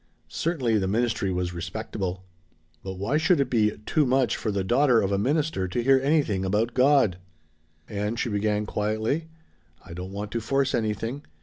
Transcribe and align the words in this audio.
Certainly 0.29 0.79
the 0.79 0.87
ministry 0.87 1.31
was 1.31 1.53
respectable. 1.53 2.23
But 2.83 2.93
why 2.95 3.17
should 3.17 3.39
it 3.39 3.51
be 3.51 3.77
"too 3.85 4.03
much" 4.03 4.35
for 4.35 4.49
the 4.51 4.63
daughter 4.63 4.99
of 4.99 5.11
a 5.11 5.19
minister 5.19 5.67
to 5.67 5.83
hear 5.83 5.99
anything 6.01 6.43
about 6.43 6.73
God? 6.73 7.19
"Ann," 7.87 8.15
she 8.15 8.29
began 8.29 8.65
quietly, 8.65 9.27
"I 9.85 9.93
don't 9.93 10.11
want 10.11 10.31
to 10.31 10.41
force 10.41 10.73
anything. 10.73 11.23